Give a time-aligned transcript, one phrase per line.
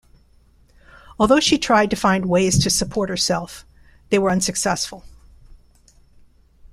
[1.19, 3.67] Although she tried to find ways to support herself,
[4.09, 5.05] they were unsuccessful.